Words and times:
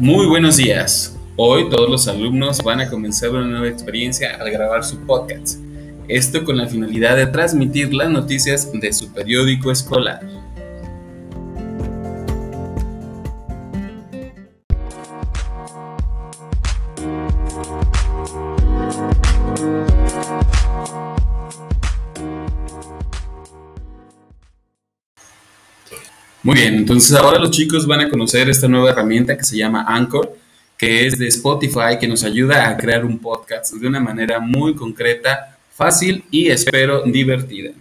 Muy 0.00 0.24
buenos 0.24 0.56
días. 0.56 1.14
Hoy 1.36 1.68
todos 1.68 1.90
los 1.90 2.08
alumnos 2.08 2.62
van 2.62 2.80
a 2.80 2.88
comenzar 2.88 3.32
una 3.32 3.44
nueva 3.44 3.68
experiencia 3.68 4.34
al 4.40 4.50
grabar 4.50 4.82
su 4.82 4.98
podcast. 5.00 5.58
Esto 6.08 6.42
con 6.42 6.56
la 6.56 6.66
finalidad 6.66 7.18
de 7.18 7.26
transmitir 7.26 7.92
las 7.92 8.08
noticias 8.08 8.72
de 8.72 8.94
su 8.94 9.12
periódico 9.12 9.70
escolar. 9.70 10.22
Muy 26.42 26.54
bien, 26.54 26.74
entonces 26.74 27.14
ahora 27.16 27.38
los 27.38 27.50
chicos 27.50 27.86
van 27.86 28.00
a 28.00 28.08
conocer 28.08 28.48
esta 28.48 28.66
nueva 28.66 28.90
herramienta 28.90 29.36
que 29.36 29.44
se 29.44 29.58
llama 29.58 29.84
Anchor, 29.86 30.36
que 30.78 31.06
es 31.06 31.18
de 31.18 31.28
Spotify, 31.28 31.98
que 32.00 32.08
nos 32.08 32.24
ayuda 32.24 32.70
a 32.70 32.78
crear 32.78 33.04
un 33.04 33.18
podcast 33.18 33.74
de 33.74 33.86
una 33.86 34.00
manera 34.00 34.40
muy 34.40 34.74
concreta, 34.74 35.58
fácil 35.74 36.24
y 36.30 36.48
espero 36.48 37.02
divertida. 37.02 37.72